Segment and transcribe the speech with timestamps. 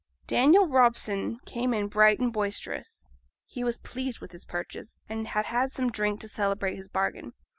[0.25, 3.11] Daniel Robson came in bright and boisterous.
[3.45, 7.33] He was pleased with his purchase, and had had some drink to celebrate his bargain.